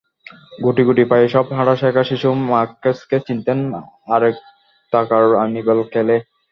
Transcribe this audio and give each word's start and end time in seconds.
গুটি 0.63 0.81
গুটি 0.87 1.03
পায়ে 1.11 1.27
সবে 1.33 1.51
হাঁটা 1.57 1.75
শেখা 1.81 2.03
শিশু 2.09 2.27
মার্কেসকে 2.49 3.17
চিনতেন 3.27 3.59
আরাকাতাকার 4.15 5.25
আনিবাল 5.43 5.79
ক্যালে। 5.91 6.17